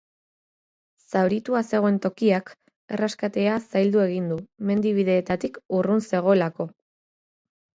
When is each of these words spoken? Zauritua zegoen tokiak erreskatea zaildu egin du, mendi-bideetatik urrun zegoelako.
Zauritua 1.09 1.61
zegoen 1.71 1.99
tokiak 2.05 2.49
erreskatea 2.97 3.59
zaildu 3.75 4.01
egin 4.07 4.33
du, 4.33 4.39
mendi-bideetatik 4.71 5.61
urrun 5.81 6.03
zegoelako. 6.09 6.69